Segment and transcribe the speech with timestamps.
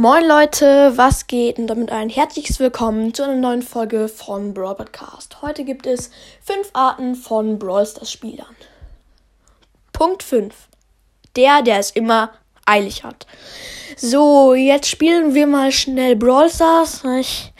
[0.00, 1.58] Moin Leute, was geht?
[1.58, 5.42] Und damit ein herzliches Willkommen zu einer neuen Folge von Brawl Podcast.
[5.42, 8.54] Heute gibt es fünf Arten von Brawl Stars Spielern.
[9.92, 10.54] Punkt 5.
[11.34, 12.30] Der, der es immer
[12.64, 13.26] eilig hat.
[13.96, 17.02] So, jetzt spielen wir mal schnell Brawl Stars.
[17.18, 17.52] Ich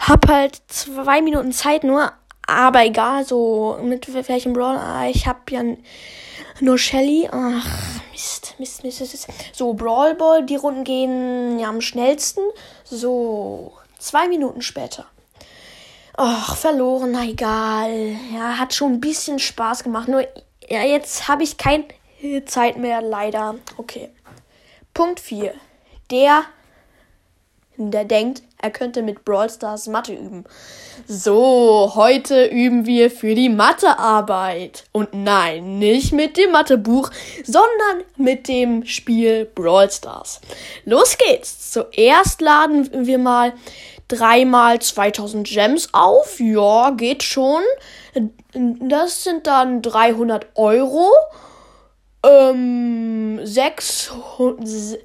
[0.00, 2.12] hab halt zwei Minuten Zeit nur,
[2.46, 4.78] aber egal, so mit welchem Brawl.
[5.10, 5.62] Ich hab ja
[6.60, 7.26] nur Shelly.
[7.32, 7.66] Ach,
[8.12, 9.28] Mist, Mist, Mist, Mist.
[9.52, 12.42] So, Brawl Ball, die Runden gehen ja am schnellsten.
[12.84, 15.06] So, zwei Minuten später.
[16.16, 18.16] Ach, verloren, na egal.
[18.32, 20.08] Ja, hat schon ein bisschen Spaß gemacht.
[20.08, 20.26] Nur,
[20.68, 21.86] ja, jetzt habe ich keine
[22.46, 23.56] Zeit mehr, leider.
[23.76, 24.10] Okay.
[24.92, 25.54] Punkt 4.
[26.12, 26.44] Der
[27.90, 30.44] der denkt, er könnte mit Brawl Stars Mathe üben.
[31.06, 34.84] So, heute üben wir für die Mathearbeit.
[34.92, 37.10] Und nein, nicht mit dem Mathebuch,
[37.44, 40.40] sondern mit dem Spiel Brawl Stars.
[40.84, 41.72] Los geht's.
[41.72, 43.52] Zuerst laden wir mal
[44.08, 46.40] dreimal 2000 Gems auf.
[46.40, 47.62] Ja, geht schon.
[48.54, 51.10] Das sind dann 300 Euro.
[52.22, 54.98] Ähm, 600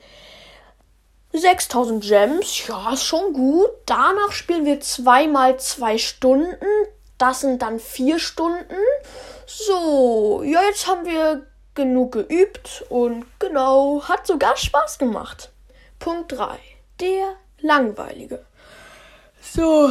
[1.32, 3.70] 6000 Gems, ja, ist schon gut.
[3.86, 6.66] Danach spielen wir zweimal zwei Stunden.
[7.18, 8.76] Das sind dann vier Stunden.
[9.46, 15.52] So, ja, jetzt haben wir genug geübt und genau, hat sogar Spaß gemacht.
[16.00, 16.58] Punkt 3.
[17.00, 18.46] Der Langweilige.
[19.42, 19.90] So,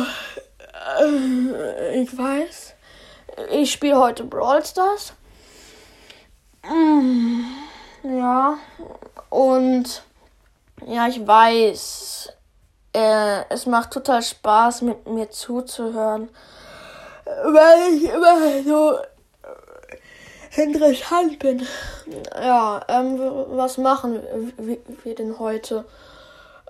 [1.01, 2.75] äh, ich weiß,
[3.51, 5.13] ich spiele heute Brawl Stars.
[6.63, 7.43] Mm,
[8.05, 8.59] ja,
[9.31, 10.03] und
[10.89, 12.33] ja, ich weiß.
[12.95, 16.31] Äh, es macht total Spaß, mit mir zuzuhören.
[17.25, 18.99] Weil ich immer so
[20.57, 21.67] interessant bin.
[22.35, 24.23] Ja, ähm, was machen
[25.05, 25.85] wir denn heute?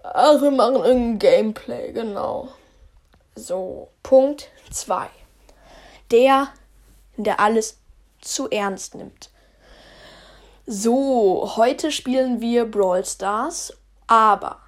[0.02, 2.48] Ach, wir machen irgendein Gameplay, genau.
[3.36, 5.06] So, Punkt 2.
[6.10, 6.48] Der,
[7.16, 7.78] der alles
[8.20, 9.30] zu ernst nimmt.
[10.66, 13.72] So, heute spielen wir Brawl Stars
[14.08, 14.58] aber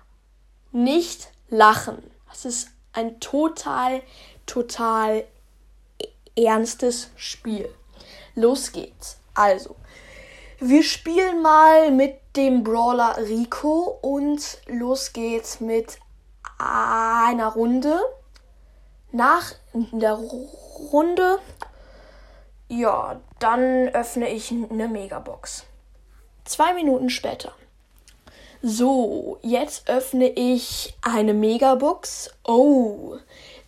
[0.71, 1.99] nicht lachen.
[2.29, 4.03] Das ist ein total,
[4.47, 5.25] total
[6.37, 7.69] ernstes Spiel.
[8.37, 9.19] Los geht's.
[9.35, 9.75] Also,
[10.61, 15.99] wir spielen mal mit dem Brawler Rico und los geht's mit
[16.59, 17.99] einer Runde.
[19.13, 20.13] Nach der
[20.93, 21.39] Runde,
[22.69, 25.65] ja, dann öffne ich eine Megabox.
[26.45, 27.53] Zwei Minuten später.
[28.63, 32.31] So, jetzt öffne ich eine Megabox.
[32.45, 33.17] Oh,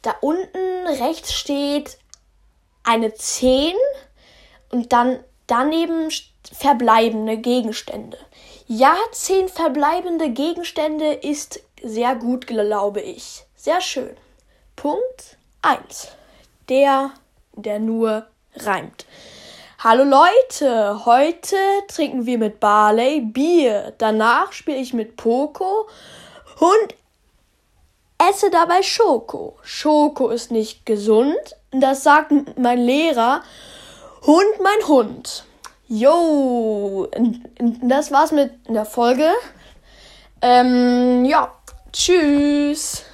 [0.03, 1.97] da unten rechts steht
[2.85, 3.75] eine 10
[4.71, 6.11] und dann daneben
[6.53, 8.19] verbleibende Gegenstände.
[8.67, 13.45] Ja, 10 verbleibende Gegenstände ist sehr gut, glaube ich.
[13.57, 14.15] Sehr schön.
[14.77, 16.09] Punkt 1.
[16.69, 17.13] Der,
[17.55, 18.27] der nur
[18.57, 19.07] reimt.
[19.84, 21.56] Hallo Leute, heute
[21.88, 23.93] trinken wir mit Barley Bier.
[23.98, 25.88] Danach spiele ich mit Poco
[26.60, 26.94] und
[28.16, 29.59] esse dabei Schoko.
[29.65, 31.34] Schoko ist nicht gesund,
[31.72, 33.43] das sagt mein Lehrer.
[34.25, 35.47] Hund, mein Hund.
[35.88, 37.09] Jo,
[37.82, 39.32] das war's mit der Folge.
[40.43, 41.53] Ähm, ja,
[41.93, 43.04] tschüss.